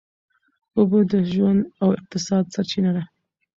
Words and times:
اوبه 0.77 0.99
د 1.11 1.13
ژوند 1.31 1.61
او 1.81 1.89
اقتصاد 1.99 2.43
سرچینه 2.53 2.91
ده. 2.95 3.03